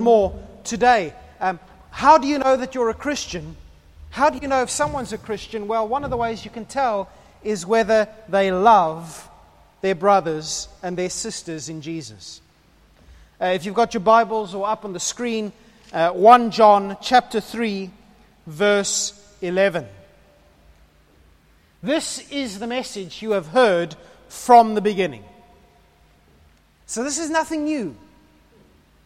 [0.00, 1.12] more today.
[1.40, 1.60] Um,
[1.90, 3.56] how do you know that you're a Christian?
[4.10, 5.68] How do you know if someone's a Christian?
[5.68, 7.10] Well, one of the ways you can tell
[7.42, 9.28] is whether they love
[9.80, 12.40] their brothers and their sisters in Jesus.
[13.40, 15.52] Uh, if you've got your Bibles or up on the screen,
[15.92, 17.90] uh, 1 John chapter 3,
[18.46, 19.86] verse 11.
[21.82, 23.94] This is the message you have heard
[24.28, 25.24] from the beginning.
[26.86, 27.96] So, this is nothing new.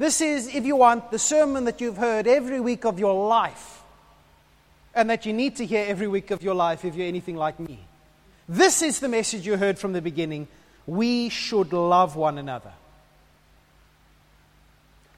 [0.00, 3.82] This is, if you want, the sermon that you've heard every week of your life,
[4.94, 7.60] and that you need to hear every week of your life if you're anything like
[7.60, 7.78] me.
[8.48, 10.48] This is the message you heard from the beginning.
[10.86, 12.72] We should love one another.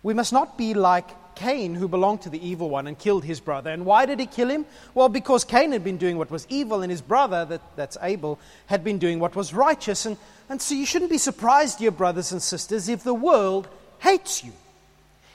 [0.02, 3.38] We must not be like Cain, who belonged to the evil one and killed his
[3.38, 3.70] brother.
[3.70, 4.66] And why did he kill him?
[4.94, 8.36] Well, because Cain had been doing what was evil, and his brother, that, that's Abel,
[8.66, 10.06] had been doing what was righteous.
[10.06, 10.16] And,
[10.48, 13.68] and so you shouldn't be surprised, dear brothers and sisters, if the world
[14.00, 14.52] hates you.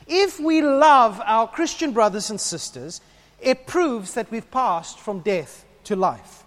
[0.07, 3.01] If we love our Christian brothers and sisters,
[3.41, 6.43] it proves that we've passed from death to life.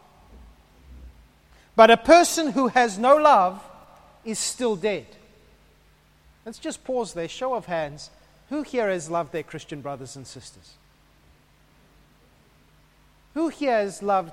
[1.77, 3.63] But a person who has no love
[4.25, 5.07] is still dead.
[6.45, 7.29] Let's just pause there.
[7.29, 8.11] Show of hands.
[8.49, 10.75] Who here has loved their Christian brothers and sisters?
[13.35, 14.33] Who here has loved,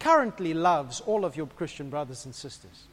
[0.00, 2.84] currently loves all of your Christian brothers and sisters?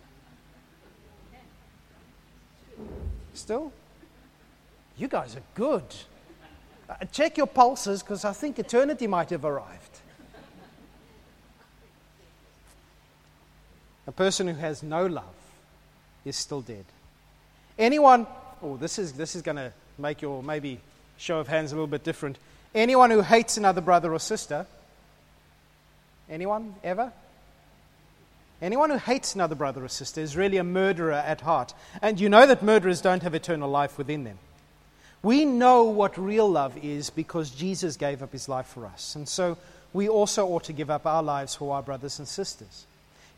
[3.34, 3.72] Still?
[5.02, 5.84] You guys are good.
[6.88, 9.98] Uh, check your pulses because I think eternity might have arrived.
[14.06, 15.24] A person who has no love
[16.24, 16.86] is still dead.
[17.80, 18.28] Anyone,
[18.62, 20.80] oh, this is, this is going to make your maybe
[21.18, 22.38] show of hands a little bit different.
[22.76, 24.68] Anyone who hates another brother or sister,
[26.30, 27.12] anyone ever?
[28.62, 31.74] Anyone who hates another brother or sister is really a murderer at heart.
[32.04, 34.38] And you know that murderers don't have eternal life within them.
[35.24, 39.16] We know what real love is because Jesus gave up his life for us.
[39.16, 39.58] And so
[39.94, 42.86] we also ought to give up our lives for our brothers and sisters.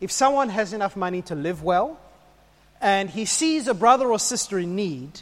[0.00, 1.98] If someone has enough money to live well
[2.80, 5.20] and he sees a brother or sister in need,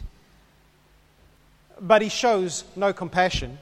[1.81, 3.57] but he shows no compassion,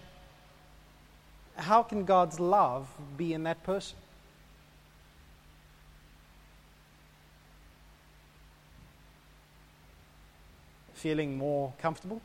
[1.56, 2.88] how can God's love
[3.18, 3.98] be in that person?
[10.94, 12.22] Feeling more comfortable?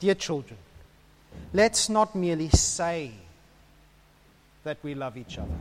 [0.00, 0.58] Dear children,
[1.52, 3.12] let's not merely say
[4.64, 5.58] that we love each other.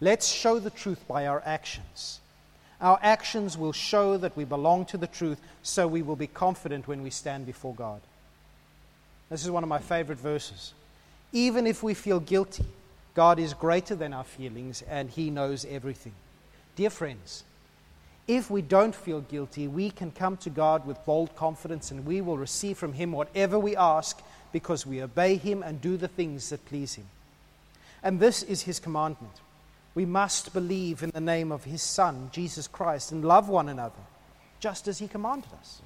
[0.00, 2.20] Let's show the truth by our actions.
[2.80, 6.88] Our actions will show that we belong to the truth, so we will be confident
[6.88, 8.00] when we stand before God.
[9.30, 10.74] This is one of my favorite verses.
[11.32, 12.64] Even if we feel guilty,
[13.14, 16.14] God is greater than our feelings and He knows everything.
[16.76, 17.44] Dear friends,
[18.28, 22.20] if we don't feel guilty, we can come to God with bold confidence and we
[22.20, 24.22] will receive from Him whatever we ask
[24.52, 27.06] because we obey Him and do the things that please Him.
[28.02, 29.32] And this is His commandment.
[29.94, 34.00] We must believe in the name of His Son, Jesus Christ, and love one another,
[34.60, 35.82] just as He commanded us.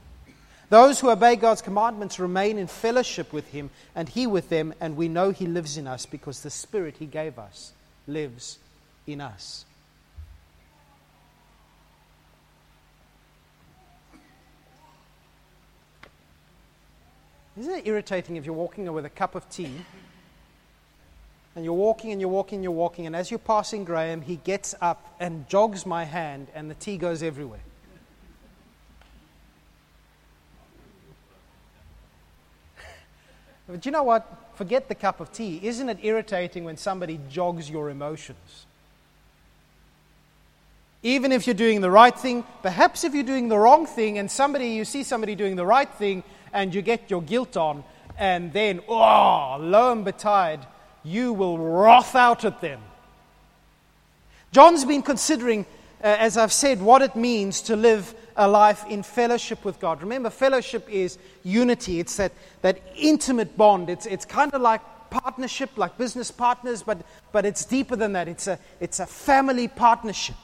[0.68, 4.96] Those who obey God's commandments remain in fellowship with Him and He with them, and
[4.96, 7.72] we know He lives in us because the Spirit He gave us
[8.06, 8.58] lives
[9.06, 9.64] in us.
[17.58, 19.72] Isn't it irritating if you're walking with a cup of tea
[21.54, 24.36] and you're walking and you're walking and you're walking, and as you're passing Graham, he
[24.36, 27.60] gets up and jogs my hand, and the tea goes everywhere?
[33.68, 34.50] But you know what?
[34.54, 35.58] Forget the cup of tea.
[35.62, 38.66] Isn't it irritating when somebody jogs your emotions?
[41.02, 44.30] Even if you're doing the right thing, perhaps if you're doing the wrong thing and
[44.30, 46.22] somebody you see somebody doing the right thing
[46.56, 47.84] and you get your guilt on,
[48.18, 50.66] and then, oh, lo and betide,
[51.04, 52.80] you will wrath out at them.
[54.52, 55.66] John's been considering,
[56.02, 60.00] uh, as I've said, what it means to live a life in fellowship with God.
[60.00, 63.90] Remember, fellowship is unity, it's that, that intimate bond.
[63.90, 66.98] It's, it's kind of like partnership, like business partners, but,
[67.32, 68.28] but it's deeper than that.
[68.28, 70.36] It's a, it's a family partnership.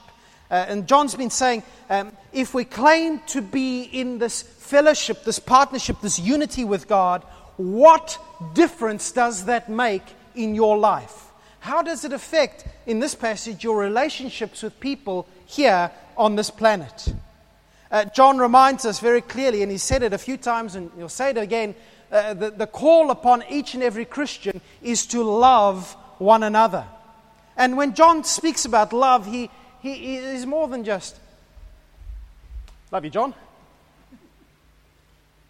[0.53, 5.39] Uh, and John's been saying um, if we claim to be in this fellowship, this
[5.39, 7.23] partnership, this unity with God,
[7.57, 8.19] what
[8.53, 10.03] difference does that make
[10.35, 11.31] in your life?
[11.59, 17.11] How does it affect, in this passage, your relationships with people here on this planet?
[17.89, 21.09] Uh, John reminds us very clearly, and he said it a few times, and he'll
[21.09, 21.73] say it again
[22.11, 26.85] uh, the, the call upon each and every Christian is to love one another.
[27.57, 29.49] And when John speaks about love, he,
[29.83, 31.15] he, he is more than just,
[32.91, 33.35] love you, John.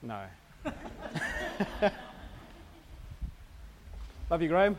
[0.01, 0.19] No.
[4.29, 4.75] Love you, Graham.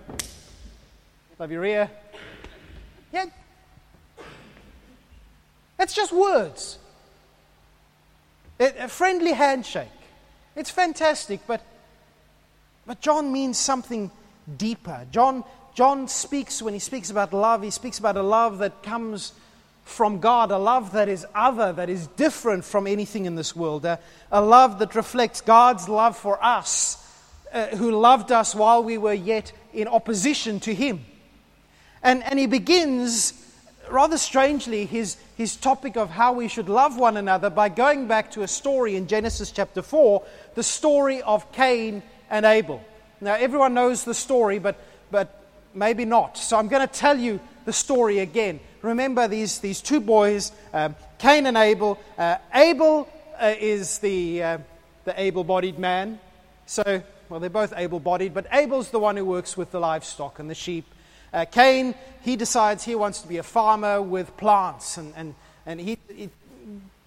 [1.39, 1.91] Love you, Ria.
[3.13, 3.27] Yeah.
[5.79, 6.79] It's just words.
[8.59, 9.89] a friendly handshake.
[10.57, 11.63] It's fantastic, but,
[12.87, 14.11] but John means something
[14.57, 15.07] deeper.
[15.11, 19.33] John, John speaks, when he speaks about love, he speaks about a love that comes
[19.85, 23.85] from God, a love that is other, that is different from anything in this world,
[23.85, 23.99] a,
[24.33, 26.97] a love that reflects God's love for us,
[27.53, 31.05] uh, who loved us while we were yet in opposition to Him.
[32.05, 33.33] And, and he begins,
[33.91, 38.31] rather strangely, his, his topic of how we should love one another by going back
[38.33, 40.23] to a story in Genesis chapter 4,
[40.55, 42.85] the story of Cain and Abel.
[43.23, 44.79] Now, everyone knows the story, but,
[45.11, 46.37] but maybe not.
[46.37, 48.61] So I'm going to tell you the story again.
[48.85, 51.99] Remember these, these two boys, um, Cain and Abel.
[52.19, 53.09] Uh, Abel
[53.41, 54.59] uh, is the, uh,
[55.07, 56.21] the able bodied man.
[56.67, 60.39] So, well, they're both able bodied, but Abel's the one who works with the livestock
[60.39, 60.85] and the sheep.
[61.33, 65.35] Uh, Cain, he decides he wants to be a farmer with plants and, and,
[65.65, 66.29] and he, he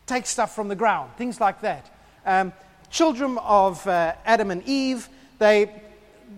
[0.07, 1.95] takes stuff from the ground, things like that.
[2.25, 2.53] Um,
[2.89, 5.07] children of uh, Adam and Eve,
[5.37, 5.71] they,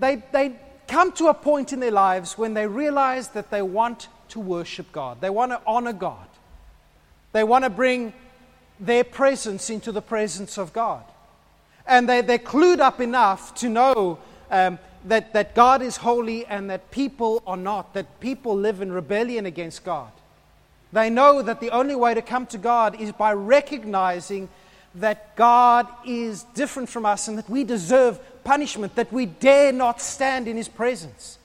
[0.02, 0.58] they, they
[0.90, 4.92] come to a point in their lives when they realize that they want to worship
[4.92, 6.28] God, they want to honor God,
[7.32, 8.14] they want to bring
[8.80, 11.04] their presence into the presence of God.
[11.86, 14.20] And they, they're clued up enough to know
[14.52, 18.92] um, that, that God is holy and that people are not, that people live in
[18.92, 20.12] rebellion against God.
[20.94, 24.50] They know that the only way to come to God is by recognizing
[24.96, 30.02] that God is different from us and that we deserve punishment, that we dare not
[30.02, 31.39] stand in His presence.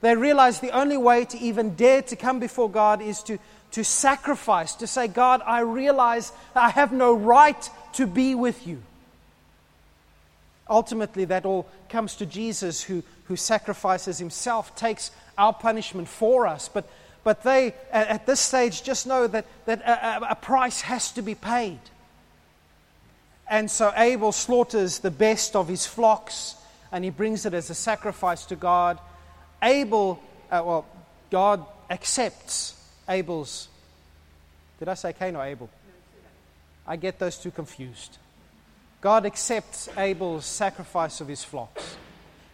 [0.00, 3.38] They realize the only way to even dare to come before God is to,
[3.72, 8.82] to sacrifice, to say, God, I realize I have no right to be with you.
[10.68, 16.68] Ultimately, that all comes to Jesus who, who sacrifices himself, takes our punishment for us.
[16.68, 16.88] But,
[17.24, 21.34] but they, at this stage, just know that, that a, a price has to be
[21.34, 21.78] paid.
[23.48, 26.56] And so Abel slaughters the best of his flocks
[26.90, 28.98] and he brings it as a sacrifice to God.
[29.66, 30.20] Abel,
[30.50, 30.86] uh, well,
[31.28, 33.68] God accepts Abel's.
[34.78, 35.68] Did I say Cain or Abel?
[36.86, 38.18] I get those two confused.
[39.00, 41.96] God accepts Abel's sacrifice of his flocks.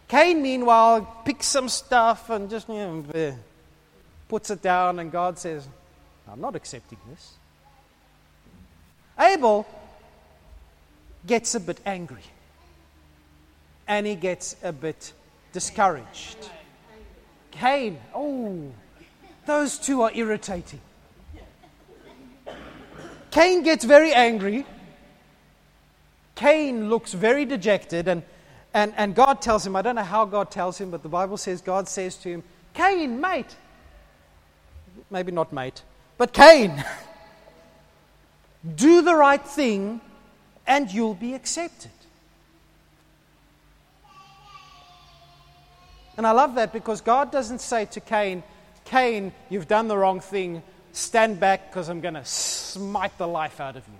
[0.07, 3.35] Cain, meanwhile, picks some stuff and just you know,
[4.27, 5.67] puts it down, and God says,
[6.27, 7.33] I'm not accepting this.
[9.19, 9.67] Abel
[11.27, 12.23] gets a bit angry
[13.87, 15.13] and he gets a bit
[15.51, 16.37] discouraged.
[17.53, 18.71] Cain, oh,
[19.45, 20.81] those two are irritating.
[23.29, 24.65] Cain gets very angry.
[26.35, 28.23] Cain looks very dejected, and,
[28.73, 31.37] and, and God tells him, I don't know how God tells him, but the Bible
[31.37, 33.55] says God says to him, Cain, mate.
[35.11, 35.83] Maybe not mate,
[36.17, 36.83] but Cain,
[38.75, 40.01] do the right thing
[40.65, 41.91] and you'll be accepted.
[46.17, 48.43] And I love that because God doesn't say to Cain,
[48.85, 50.61] Cain, you've done the wrong thing.
[50.91, 53.97] Stand back because I'm going to smite the life out of you.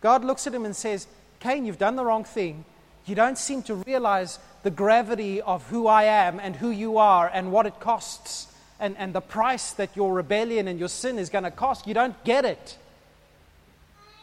[0.00, 1.06] God looks at him and says,
[1.38, 2.64] Cain, you've done the wrong thing.
[3.06, 7.30] You don't seem to realize the gravity of who I am and who you are
[7.32, 8.46] and what it costs
[8.80, 11.86] and, and the price that your rebellion and your sin is going to cost.
[11.86, 12.76] You don't get it.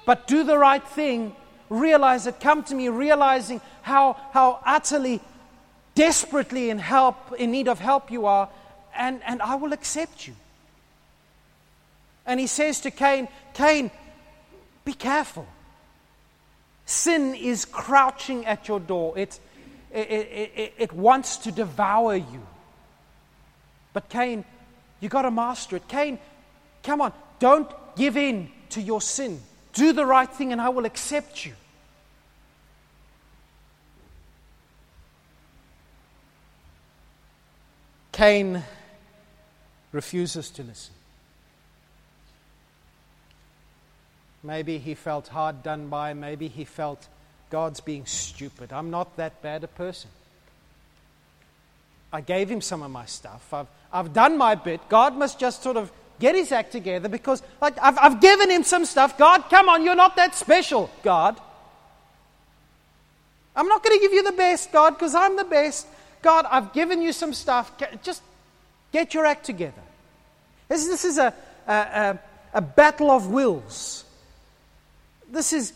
[0.05, 1.35] But do the right thing.
[1.69, 2.39] Realize it.
[2.39, 5.21] Come to me realizing how, how utterly
[5.99, 8.47] desperately in help, in need of help you are,
[8.95, 10.33] and, and I will accept you.
[12.25, 13.91] And he says to Cain, Cain,
[14.85, 15.45] be careful.
[16.85, 19.17] Sin is crouching at your door.
[19.17, 19.41] It,
[19.91, 22.47] it, it, it, wants to devour you.
[23.91, 24.45] But Cain,
[25.01, 25.87] you got to master it.
[25.89, 26.17] Cain,
[26.81, 29.41] come on, don't give in to your sin.
[29.73, 31.55] Do the right thing, and I will accept you.
[38.19, 38.61] Cain
[39.93, 40.93] refuses to listen.
[44.43, 46.13] Maybe he felt hard done by.
[46.13, 47.07] Maybe he felt
[47.49, 48.73] God's being stupid.
[48.73, 50.09] I'm not that bad a person.
[52.11, 53.53] I gave him some of my stuff.
[53.53, 54.81] I've, I've done my bit.
[54.89, 58.63] God must just sort of get his act together because, like, I've, I've given him
[58.63, 59.17] some stuff.
[59.17, 61.39] God, come on, you're not that special, God.
[63.55, 65.87] I'm not going to give you the best, God, because I'm the best.
[66.21, 67.71] God, I've given you some stuff.
[68.03, 68.21] Just
[68.91, 69.81] get your act together.
[70.67, 71.33] This, this is a,
[71.67, 72.19] a, a,
[72.55, 74.03] a battle of wills.
[75.31, 75.73] This is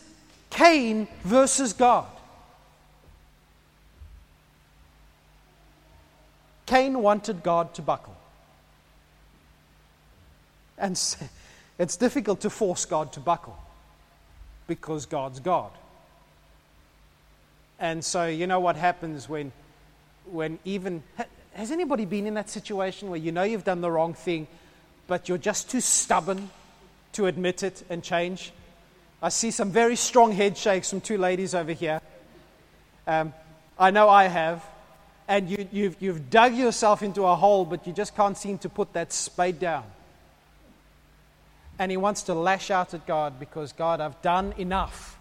[0.50, 2.06] Cain versus God.
[6.66, 8.16] Cain wanted God to buckle.
[10.78, 10.92] And
[11.78, 13.56] it's difficult to force God to buckle
[14.66, 15.70] because God's God.
[17.78, 19.52] And so, you know what happens when
[20.30, 21.02] when even.
[21.52, 24.48] Has anybody been in that situation where you know you've done the wrong thing,
[25.06, 26.50] but you're just too stubborn
[27.12, 28.52] to admit it and change?
[29.22, 32.00] I see some very strong head shakes from two ladies over here.
[33.06, 33.32] Um,
[33.78, 34.64] I know I have.
[35.26, 38.68] And you, you've, you've dug yourself into a hole, but you just can't seem to
[38.68, 39.84] put that spade down.
[41.78, 45.18] And he wants to lash out at God because, God, I've done enough.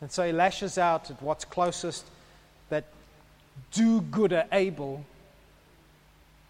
[0.00, 2.04] And so he lashes out at what's closest
[2.68, 2.84] that
[3.72, 5.04] do gooder Abel.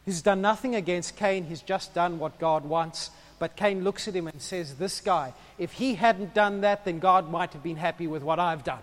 [0.04, 3.10] He's done nothing against Cain, he's just done what God wants.
[3.38, 6.98] But Cain looks at him and says, This guy, if he hadn't done that, then
[6.98, 8.82] God might have been happy with what I've done.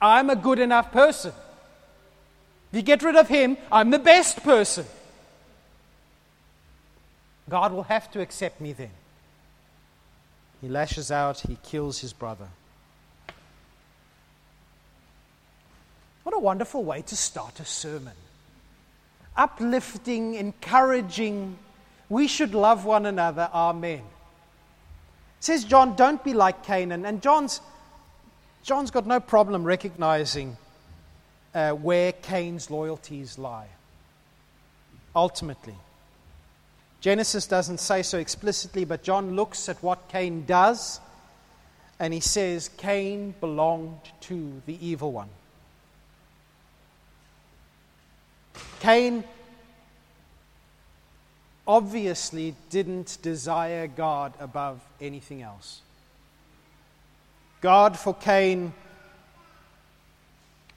[0.00, 1.32] I'm a good enough person.
[2.70, 4.84] If you get rid of him, I'm the best person.
[7.48, 8.90] God will have to accept me then.
[10.60, 12.48] He lashes out, he kills his brother.
[16.24, 18.14] What a wonderful way to start a sermon.
[19.36, 21.56] Uplifting, encouraging.
[22.08, 23.48] We should love one another.
[23.52, 24.02] Amen.
[25.40, 27.06] says John, don't be like Canaan.
[27.06, 27.60] And John's,
[28.62, 30.56] John's got no problem recognizing
[31.54, 33.68] uh, where Cain's loyalties lie.
[35.14, 35.76] Ultimately.
[37.00, 41.00] Genesis doesn't say so explicitly, but John looks at what Cain does
[42.00, 45.28] and he says Cain belonged to the evil one.
[48.80, 49.24] Cain
[51.66, 55.80] obviously didn't desire God above anything else.
[57.60, 58.74] God for Cain,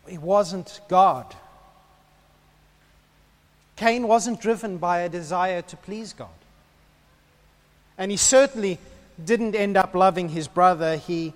[0.08, 1.36] he wasn't God.
[3.76, 6.30] Cain wasn't driven by a desire to please God.
[7.98, 8.80] And he certainly
[9.24, 10.96] didn't end up loving his brother.
[10.96, 11.34] He,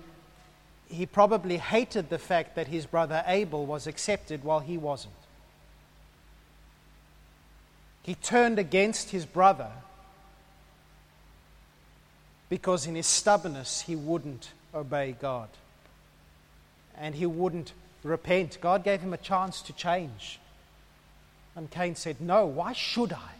[0.88, 5.14] he probably hated the fact that his brother Abel was accepted while he wasn't.
[8.02, 9.70] He turned against his brother
[12.48, 15.48] because, in his stubbornness, he wouldn't obey God.
[16.98, 18.58] And he wouldn't repent.
[18.60, 20.38] God gave him a chance to change.
[21.54, 23.30] And Cain said, No, why should I?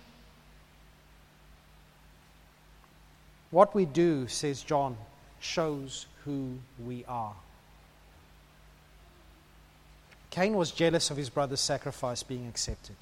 [3.50, 4.96] What we do, says John,
[5.40, 7.34] shows who we are.
[10.30, 12.96] Cain was jealous of his brother's sacrifice being accepted.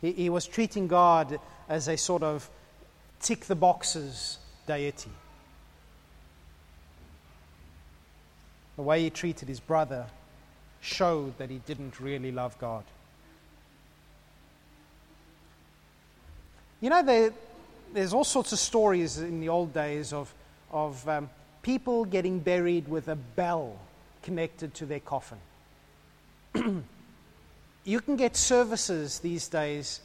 [0.00, 2.48] He, he was treating God as a sort of
[3.20, 5.10] tick the boxes deity.
[8.76, 10.06] The way he treated his brother
[10.80, 12.84] showed that he didn't really love God.
[16.80, 17.32] You know, there,
[17.92, 20.32] there's all sorts of stories in the old days of,
[20.70, 21.28] of um,
[21.62, 23.76] people getting buried with a bell
[24.22, 25.38] connected to their coffin.
[27.88, 30.00] you can get services these days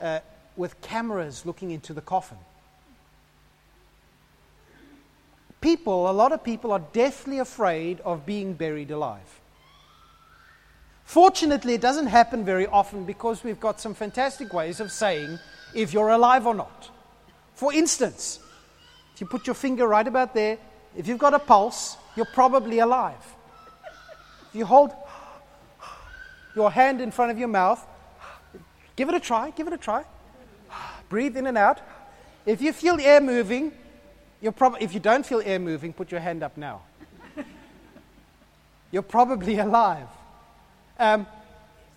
[0.00, 0.20] uh,
[0.56, 2.38] with cameras looking into the coffin.
[5.60, 9.40] People, a lot of people, are deathly afraid of being buried alive.
[11.04, 15.38] Fortunately, it doesn't happen very often because we've got some fantastic ways of saying
[15.74, 16.90] if you're alive or not.
[17.54, 18.40] For instance,
[19.14, 20.56] if you put your finger right about there,
[20.96, 23.22] if you've got a pulse, you're probably alive.
[24.48, 24.92] If you hold
[26.58, 27.80] your hand in front of your mouth,
[28.96, 30.02] give it a try, give it a try.
[31.08, 31.80] Breathe in and out.
[32.46, 33.70] If you feel air moving,
[34.40, 36.82] you're prob- if you don't feel air moving, put your hand up now.
[38.90, 40.08] you're probably alive.
[40.98, 41.28] Um,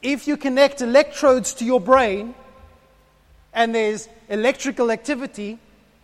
[0.04, 2.36] if you connect electrodes to your brain,
[3.54, 5.58] and there's electrical activity,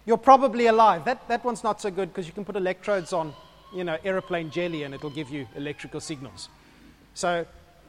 [0.08, 1.06] you're probably alive.
[1.06, 3.34] That, that one's not so good because you can put electrodes on,
[3.72, 6.50] you know, aeroplane jelly and it'll give you electrical signals.
[7.14, 7.46] So,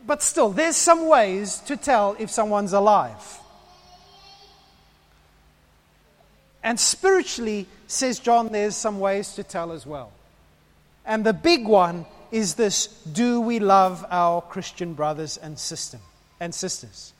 [0.06, 3.40] but still, there's some ways to tell if someone's alive.
[6.62, 10.12] And spiritually, says John, there's some ways to tell as well.
[11.06, 15.98] And the big one is this do we love our Christian brothers and, sister,
[16.40, 17.12] and sisters?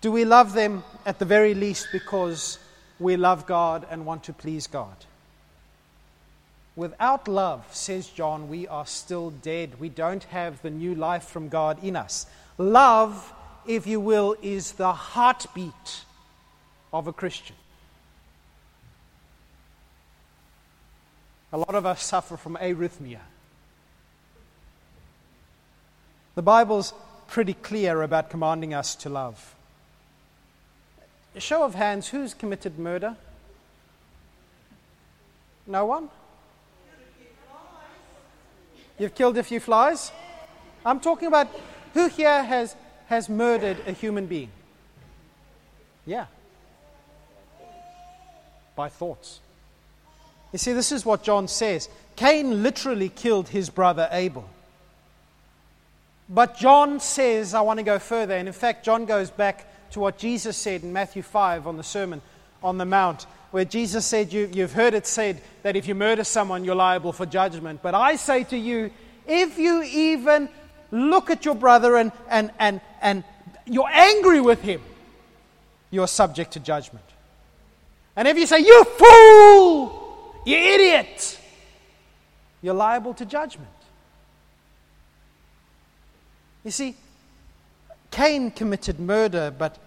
[0.00, 2.58] Do we love them at the very least because
[2.98, 4.96] we love God and want to please God?
[6.74, 9.78] Without love, says John, we are still dead.
[9.78, 12.26] We don't have the new life from God in us.
[12.56, 13.32] Love,
[13.66, 16.04] if you will, is the heartbeat
[16.92, 17.56] of a Christian.
[21.52, 23.20] A lot of us suffer from arrhythmia.
[26.34, 26.94] The Bible's
[27.28, 29.54] pretty clear about commanding us to love.
[31.34, 33.16] A show of hands, who's committed murder?
[35.66, 36.08] No one?
[38.98, 40.12] You've killed a few flies?
[40.84, 41.48] I'm talking about
[41.94, 44.50] who here has, has murdered a human being?
[46.06, 46.26] Yeah.
[48.74, 49.40] By thoughts.
[50.52, 51.88] You see, this is what John says.
[52.16, 54.48] Cain literally killed his brother Abel.
[56.28, 58.34] But John says, I want to go further.
[58.34, 61.82] And in fact, John goes back to what Jesus said in Matthew 5 on the
[61.82, 62.22] Sermon
[62.62, 66.24] on the Mount, where Jesus said, you, You've heard it said that if you murder
[66.24, 67.80] someone, you're liable for judgment.
[67.82, 68.90] But I say to you,
[69.26, 70.48] if you even
[70.90, 73.22] look at your brother and, and, and, and
[73.66, 74.80] you're angry with him,
[75.90, 77.04] you're subject to judgment.
[78.16, 81.38] And if you say, You fool, you idiot,
[82.62, 83.68] you're liable to judgment.
[86.64, 86.96] You see,
[88.10, 89.78] Cain committed murder, but,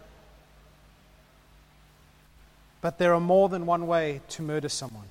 [2.86, 5.08] but there are more than one way to murder someone.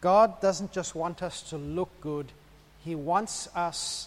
[0.00, 2.30] God doesn't just want us to look good,
[2.84, 4.06] He wants us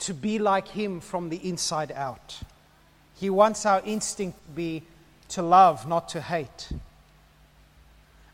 [0.00, 2.40] to be like Him from the inside out.
[3.14, 4.82] He wants our instinct to be
[5.30, 6.68] to love, not to hate.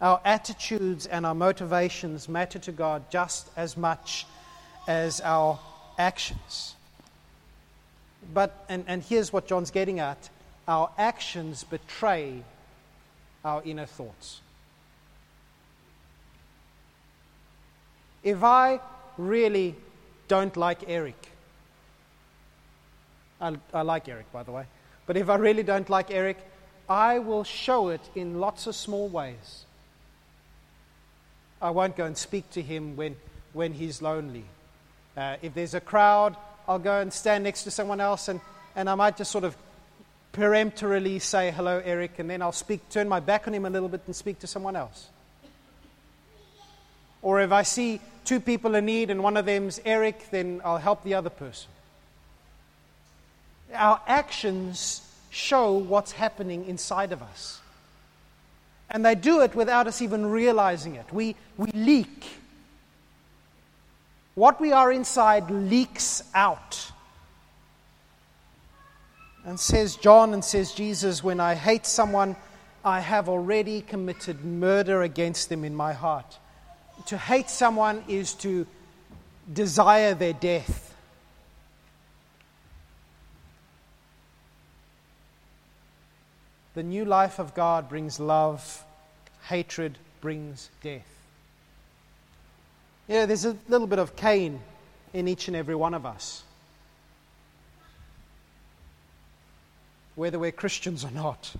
[0.01, 4.27] Our attitudes and our motivations matter to God just as much
[4.89, 5.61] as our
[5.97, 6.75] actions.
[8.33, 10.29] But, and, and here's what John's getting at
[10.69, 12.45] our actions betray
[13.45, 14.41] our inner thoughts.
[18.23, 18.81] If I
[19.17, 19.75] really
[20.29, 21.17] don't like Eric,
[23.41, 24.65] I, I, like Eric, by the way,
[25.07, 26.37] but if I really don't like Eric,
[26.89, 29.65] I will show it in lots of small ways.
[31.63, 33.17] I won't go and speak to him when,
[33.53, 34.45] when he's lonely.
[35.17, 36.37] Uh, if there's a crowd,
[36.71, 38.41] I'll go and stand next to someone else, and,
[38.77, 39.57] and I might just sort of
[40.31, 43.89] peremptorily say, Hello, Eric, and then I'll speak, turn my back on him a little
[43.89, 45.09] bit and speak to someone else.
[47.23, 50.79] Or if I see two people in need and one of them's Eric, then I'll
[50.79, 51.69] help the other person.
[53.75, 57.61] Our actions show what's happening inside of us.
[58.89, 61.13] And they do it without us even realizing it.
[61.13, 62.40] We, we leak.
[64.35, 66.93] What we are inside leaks out.
[69.45, 72.37] And says John and says Jesus, when I hate someone,
[72.85, 76.39] I have already committed murder against them in my heart.
[77.07, 78.67] To hate someone is to
[79.53, 80.95] desire their death.
[86.75, 88.85] The new life of God brings love,
[89.49, 91.10] hatred brings death.
[93.11, 94.61] Yeah, there's a little bit of Cain
[95.13, 96.45] in each and every one of us.
[100.15, 101.53] Whether we're Christians or not.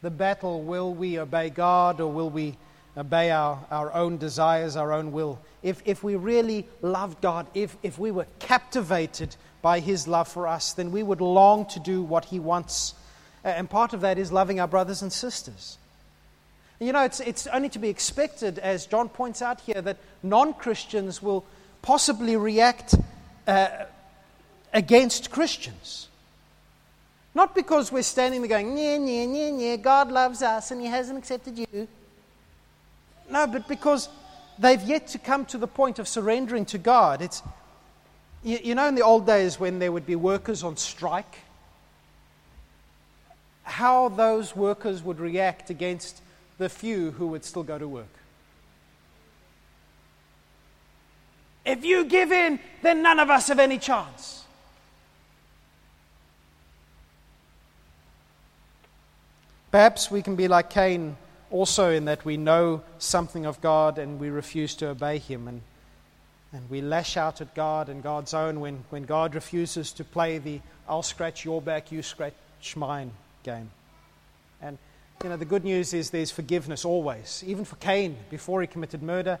[0.00, 2.56] The battle will we obey God or will we
[2.96, 5.38] obey our, our own desires, our own will?
[5.62, 10.48] If, if we really loved God, if, if we were captivated by His love for
[10.48, 12.94] us, then we would long to do what He wants
[13.44, 15.76] and part of that is loving our brothers and sisters.
[16.80, 20.54] You know, it's, it's only to be expected, as John points out here, that non
[20.54, 21.44] Christians will
[21.82, 22.94] possibly react
[23.46, 23.68] uh,
[24.72, 26.08] against Christians.
[27.34, 30.86] Not because we're standing there going, yeah, yeah, yeah, yeah, God loves us and He
[30.86, 31.88] hasn't accepted you.
[33.30, 34.08] No, but because
[34.58, 37.22] they've yet to come to the point of surrendering to God.
[37.22, 37.42] It's,
[38.42, 41.38] you, you know, in the old days when there would be workers on strike,
[43.62, 46.20] how those workers would react against
[46.58, 48.06] the few who would still go to work.
[51.64, 54.44] If you give in, then none of us have any chance.
[59.70, 61.16] Perhaps we can be like Cain
[61.50, 65.48] also in that we know something of God and we refuse to obey Him.
[65.48, 65.62] And,
[66.52, 70.38] and we lash out at God and God's own when, when God refuses to play
[70.38, 72.34] the I'll scratch your back, you scratch
[72.76, 73.10] mine
[73.42, 73.70] game.
[74.60, 74.78] And,
[75.22, 79.02] you know, the good news is there's forgiveness always, even for Cain before he committed
[79.02, 79.38] murder.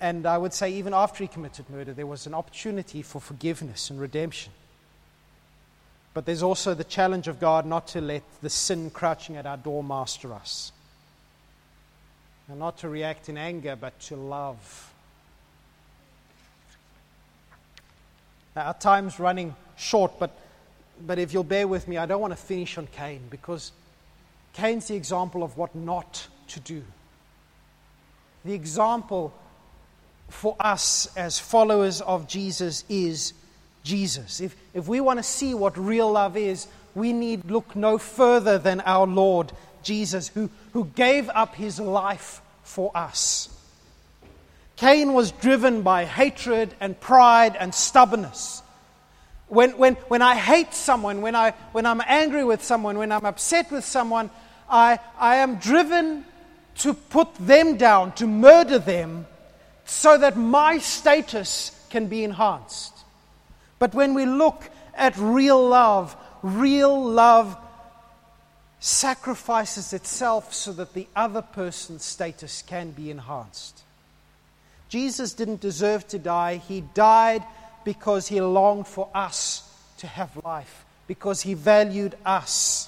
[0.00, 3.90] And I would say, even after he committed murder, there was an opportunity for forgiveness
[3.90, 4.52] and redemption.
[6.14, 9.56] But there's also the challenge of God not to let the sin crouching at our
[9.56, 10.72] door master us.
[12.48, 14.92] And not to react in anger, but to love.
[18.56, 20.36] Now, our time's running short, but
[21.06, 23.72] but if you'll bear with me, I don't want to finish on Cain because
[24.54, 26.82] Cain's the example of what not to do.
[28.44, 29.32] The example
[30.28, 33.32] for us as followers of Jesus is
[33.82, 34.40] Jesus.
[34.40, 38.58] If, if we want to see what real love is, we need look no further
[38.58, 43.48] than our Lord Jesus, who, who gave up his life for us.
[44.76, 48.62] Cain was driven by hatred and pride and stubbornness.
[49.50, 53.24] When, when, when I hate someone, when, I, when I'm angry with someone, when I'm
[53.24, 54.30] upset with someone,
[54.70, 56.24] I, I am driven
[56.78, 59.26] to put them down, to murder them,
[59.84, 62.94] so that my status can be enhanced.
[63.80, 67.58] But when we look at real love, real love
[68.78, 73.82] sacrifices itself so that the other person's status can be enhanced.
[74.88, 76.56] Jesus didn't deserve to die.
[76.56, 77.42] He died
[77.84, 79.66] because he longed for us
[79.98, 82.86] to have life, because he valued us.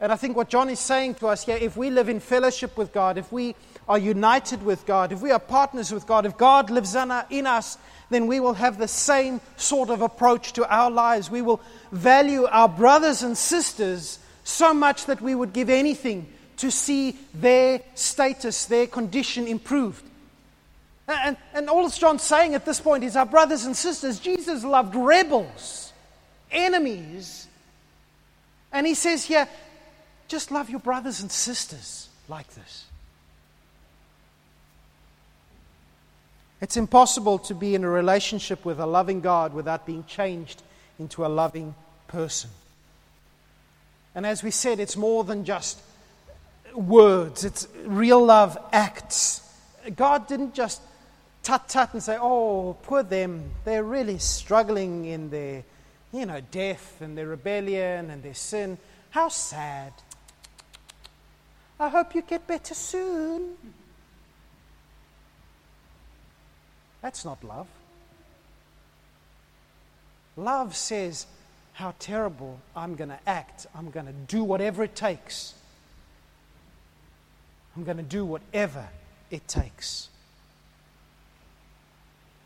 [0.00, 2.76] And I think what John is saying to us here if we live in fellowship
[2.76, 3.54] with God, if we
[3.88, 7.78] are united with God, if we are partners with God, if God lives in us,
[8.10, 11.30] then we will have the same sort of approach to our lives.
[11.30, 11.60] We will
[11.92, 16.26] value our brothers and sisters so much that we would give anything
[16.58, 20.04] to see their status, their condition improved.
[21.08, 24.64] And, and all that John's saying at this point is our brothers and sisters, Jesus
[24.64, 25.92] loved rebels,
[26.50, 27.48] enemies.
[28.72, 29.48] And he says here,
[30.28, 32.86] just love your brothers and sisters like this.
[36.60, 40.62] It's impossible to be in a relationship with a loving God without being changed
[40.98, 41.74] into a loving
[42.06, 42.50] person.
[44.14, 45.80] And as we said, it's more than just
[46.72, 49.40] words, it's real love acts.
[49.96, 50.80] God didn't just
[51.42, 53.50] tut tut and say, oh, poor them.
[53.64, 55.64] They're really struggling in their,
[56.12, 58.78] you know, death and their rebellion and their sin.
[59.10, 59.92] How sad.
[61.78, 63.56] I hope you get better soon.
[67.00, 67.66] That's not love.
[70.36, 71.26] Love says,
[71.72, 73.66] How terrible I'm going to act.
[73.74, 75.54] I'm going to do whatever it takes.
[77.76, 78.88] I'm going to do whatever
[79.30, 80.08] it takes.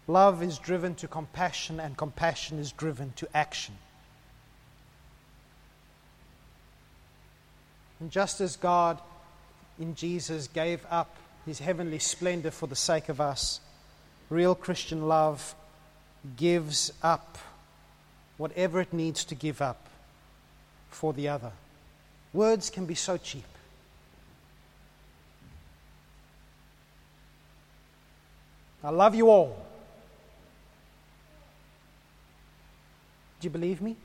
[0.08, 3.74] Love is driven to compassion, and compassion is driven to action.
[7.98, 9.00] And just as God
[9.78, 13.60] in Jesus gave up his heavenly splendor for the sake of us,
[14.28, 15.54] Real Christian love
[16.36, 17.38] gives up
[18.38, 19.86] whatever it needs to give up
[20.90, 21.52] for the other.
[22.32, 23.44] Words can be so cheap.
[28.82, 29.65] I love you all.
[33.40, 33.96] Do you believe me?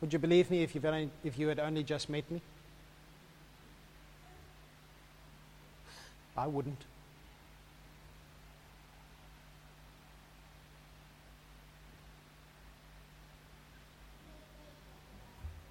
[0.00, 2.40] Would you believe me if, you've only, if you had only just met me?
[6.36, 6.84] I wouldn't.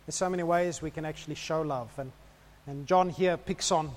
[0.05, 1.89] There's so many ways we can actually show love.
[1.97, 2.11] And,
[2.65, 3.91] and John here picks on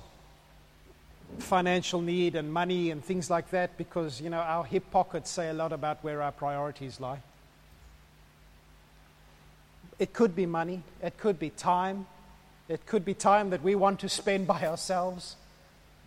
[1.39, 5.49] financial need and money and things like that because, you know, our hip pockets say
[5.49, 7.21] a lot about where our priorities lie.
[9.99, 12.07] It could be money, it could be time,
[12.67, 15.35] it could be time that we want to spend by ourselves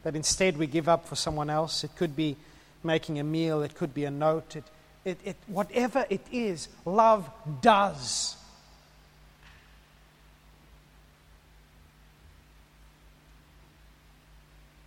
[0.03, 1.83] that instead we give up for someone else.
[1.83, 2.37] It could be
[2.85, 4.57] making a meal, it could be a note.
[4.57, 4.65] It,
[5.05, 7.29] it, it, whatever it is, love
[7.61, 8.37] does.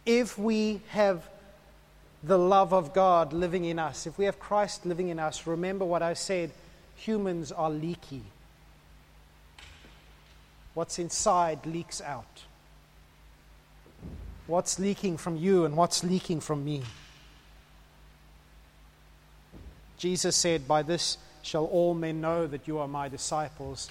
[0.05, 1.29] If we have
[2.23, 5.85] the love of God living in us, if we have Christ living in us, remember
[5.85, 6.51] what I said
[6.95, 8.23] humans are leaky.
[10.73, 12.43] What's inside leaks out
[14.49, 16.81] what's leaking from you and what's leaking from me.
[19.97, 23.89] Jesus said, By this shall all men know that you are my disciples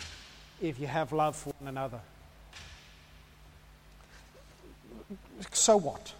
[0.61, 2.01] if you have love for one another.
[5.53, 6.13] So what?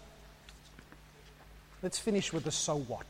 [1.81, 3.05] Let's finish with the so what.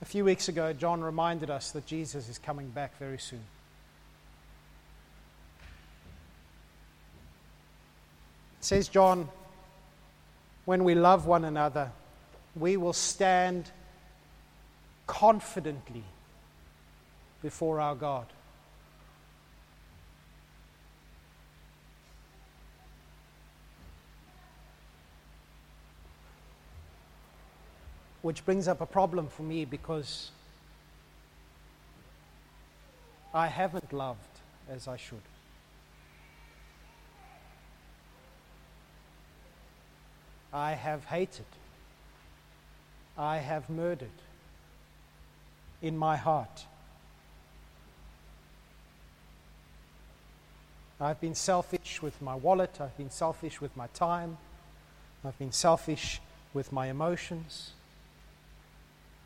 [0.00, 3.44] A few weeks ago, John reminded us that Jesus is coming back very soon.
[8.58, 9.28] It says, John,
[10.64, 11.92] when we love one another,
[12.54, 13.70] we will stand
[15.06, 16.04] confidently
[17.42, 18.26] before our God.
[28.22, 30.30] which brings up a problem for me because
[33.34, 34.20] I haven't loved
[34.70, 35.22] as I should.
[40.52, 41.46] I have hated.
[43.16, 44.08] I have murdered
[45.80, 46.64] in my heart.
[51.00, 52.80] I've been selfish with my wallet.
[52.80, 54.38] I've been selfish with my time.
[55.24, 56.20] I've been selfish
[56.54, 57.72] with my emotions.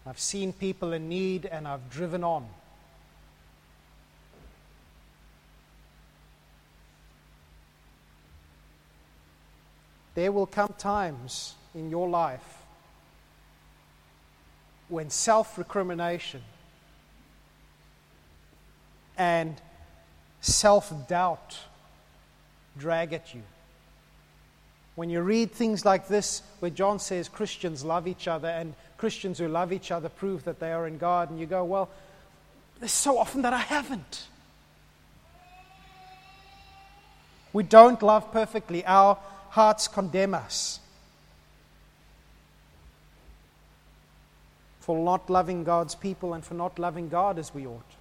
[0.07, 2.47] I've seen people in need and I've driven on.
[10.15, 12.66] There will come times in your life
[14.89, 16.43] when self recrimination
[19.19, 19.61] and
[20.41, 21.59] self doubt
[22.79, 23.43] drag at you.
[24.95, 29.39] When you read things like this, where John says Christians love each other and Christians
[29.39, 31.91] who love each other prove that they are in God, and you go, well,
[32.81, 34.27] there's so often that I haven't.
[37.53, 38.85] We don't love perfectly.
[38.87, 39.19] Our
[39.51, 40.81] hearts condemn us
[44.87, 47.97] for not loving God's people and for not loving God as we ought.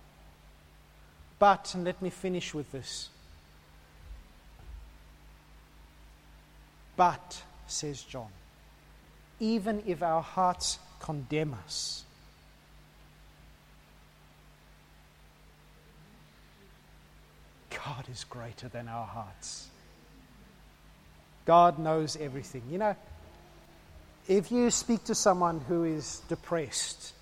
[1.39, 3.09] But, and let me finish with this.
[6.95, 8.27] But, says John,
[9.39, 12.03] even if our hearts condemn us,
[17.71, 19.69] God is greater than our hearts.
[21.45, 22.61] God knows everything.
[22.69, 22.95] You know,
[24.27, 27.13] if you speak to someone who is depressed,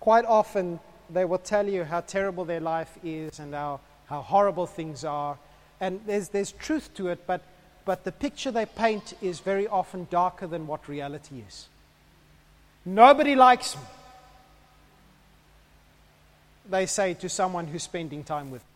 [0.00, 0.78] quite often
[1.08, 5.38] they will tell you how terrible their life is and how, how horrible things are.
[5.80, 7.42] And there's, there's truth to it, but,
[7.84, 11.68] but the picture they paint is very often darker than what reality is.
[12.84, 13.82] Nobody likes me,
[16.68, 18.75] they say to someone who's spending time with them.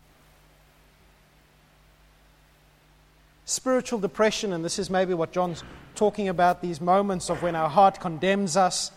[3.50, 5.64] Spiritual depression, and this is maybe what John's
[5.96, 8.92] talking about these moments of when our heart condemns us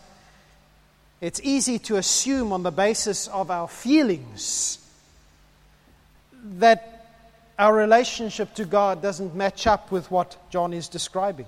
[1.24, 4.78] it's easy to assume on the basis of our feelings
[6.58, 7.06] that
[7.58, 11.46] our relationship to God doesn't match up with what John is describing.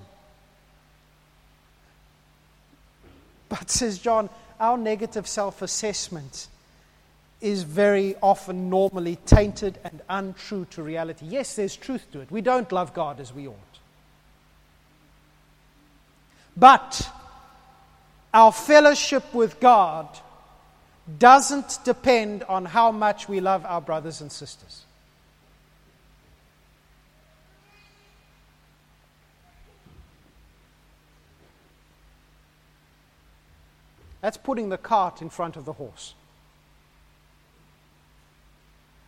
[3.49, 6.47] But, says John, our negative self assessment
[7.39, 11.25] is very often normally tainted and untrue to reality.
[11.27, 12.31] Yes, there's truth to it.
[12.31, 13.55] We don't love God as we ought.
[16.55, 17.07] But
[18.33, 20.07] our fellowship with God
[21.19, 24.83] doesn't depend on how much we love our brothers and sisters.
[34.21, 36.15] That's putting the cart in front of the horse.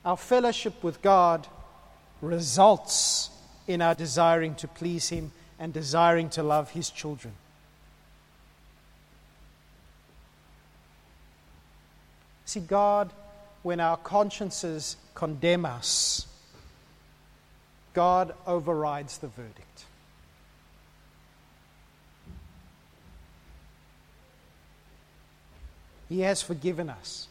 [0.06, 1.48] Our fellowship with God
[2.22, 3.30] results
[3.68, 7.34] in our desiring to please Him and desiring to love His children.
[12.46, 13.12] See, God,
[13.62, 16.26] when our consciences condemn us,
[17.94, 19.86] God overrides the verdict.
[26.08, 27.28] He has forgiven us.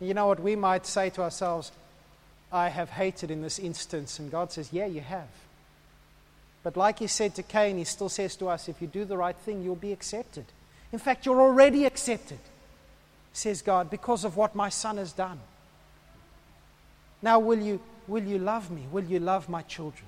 [0.00, 0.40] You know what?
[0.40, 1.72] We might say to ourselves,
[2.50, 4.18] I have hated in this instance.
[4.18, 5.28] And God says, Yeah, you have.
[6.62, 9.16] But like He said to Cain, He still says to us, If you do the
[9.16, 10.46] right thing, you'll be accepted.
[10.92, 12.38] In fact, you're already accepted
[13.32, 15.38] says God, because of what my son has done.
[17.22, 18.86] Now, will you, will you love me?
[18.90, 20.06] Will you love my children?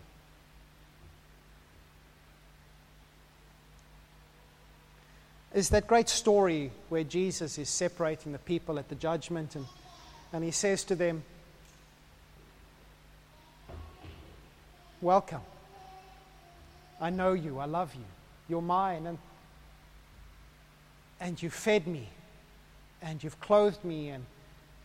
[5.54, 9.66] Is that great story where Jesus is separating the people at the judgment and,
[10.32, 11.22] and he says to them,
[15.00, 15.40] Welcome.
[17.00, 17.58] I know you.
[17.58, 18.04] I love you.
[18.48, 19.06] You're mine.
[19.06, 19.18] And,
[21.20, 22.08] and you fed me
[23.02, 24.10] and you've clothed me.
[24.10, 24.24] And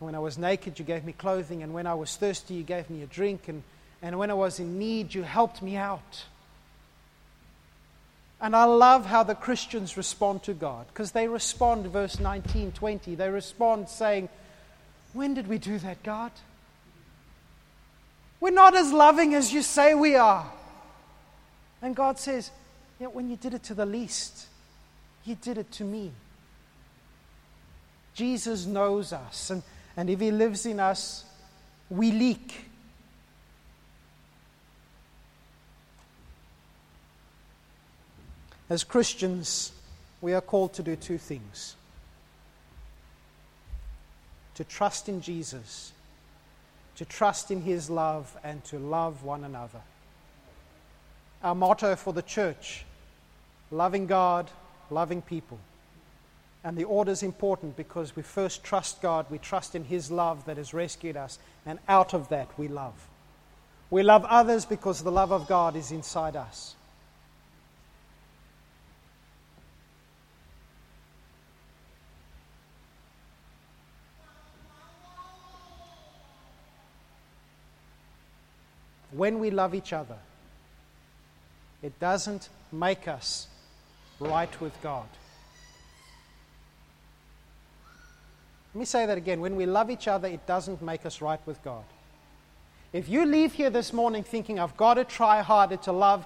[0.00, 1.62] when I was naked, you gave me clothing.
[1.62, 3.46] And when I was thirsty, you gave me a drink.
[3.46, 3.62] And,
[4.02, 6.24] and when I was in need, you helped me out.
[8.40, 13.14] And I love how the Christians respond to God because they respond, verse 19, 20,
[13.14, 14.28] they respond saying,
[15.12, 16.32] When did we do that, God?
[18.40, 20.50] We're not as loving as you say we are.
[21.82, 22.50] And God says,
[23.00, 24.46] yeah, When you did it to the least,
[25.24, 26.12] you did it to me.
[28.14, 29.50] Jesus knows us.
[29.50, 29.62] And,
[29.96, 31.24] and if He lives in us,
[31.88, 32.64] we leak.
[38.68, 39.72] As Christians,
[40.20, 41.76] we are called to do two things
[44.58, 45.92] to trust in Jesus,
[46.96, 49.78] to trust in His love, and to love one another.
[51.44, 52.84] Our motto for the church
[53.70, 54.50] loving God,
[54.90, 55.60] loving people.
[56.64, 60.44] And the order is important because we first trust God, we trust in His love
[60.46, 63.06] that has rescued us, and out of that we love.
[63.90, 66.74] We love others because the love of God is inside us.
[79.18, 80.14] When we love each other,
[81.82, 83.48] it doesn't make us
[84.20, 85.08] right with God.
[88.72, 89.40] Let me say that again.
[89.40, 91.82] When we love each other, it doesn't make us right with God.
[92.92, 96.24] If you leave here this morning thinking, I've got to try harder to love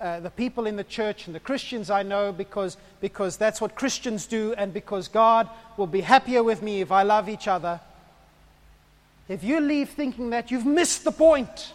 [0.00, 3.74] uh, the people in the church and the Christians I know because, because that's what
[3.74, 7.80] Christians do and because God will be happier with me if I love each other,
[9.28, 11.74] if you leave thinking that, you've missed the point.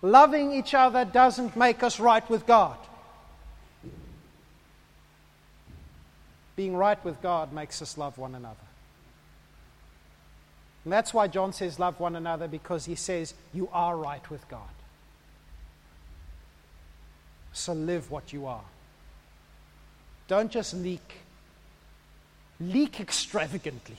[0.00, 2.76] Loving each other doesn't make us right with God.
[6.54, 8.56] Being right with God makes us love one another.
[10.84, 14.48] And that's why John says, Love one another, because he says, You are right with
[14.48, 14.60] God.
[17.52, 18.64] So live what you are.
[20.28, 21.14] Don't just leak,
[22.60, 23.96] leak extravagantly.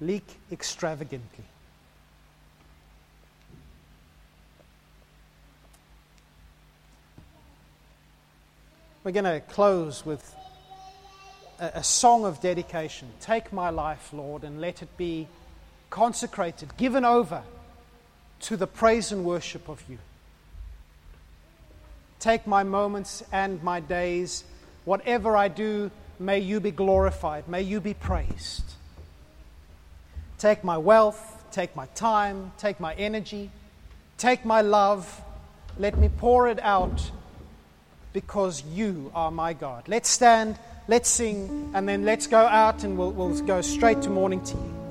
[0.00, 1.44] Leak extravagantly.
[9.04, 10.32] We're going to close with
[11.58, 13.08] a, a song of dedication.
[13.20, 15.26] Take my life, Lord, and let it be
[15.90, 17.42] consecrated, given over
[18.42, 19.98] to the praise and worship of you.
[22.20, 24.44] Take my moments and my days.
[24.84, 27.48] Whatever I do, may you be glorified.
[27.48, 28.62] May you be praised.
[30.38, 33.50] Take my wealth, take my time, take my energy,
[34.16, 35.24] take my love.
[35.76, 37.10] Let me pour it out
[38.12, 39.88] because you are my God.
[39.88, 44.10] Let's stand, let's sing, and then let's go out and we'll, we'll go straight to
[44.10, 44.81] morning tea.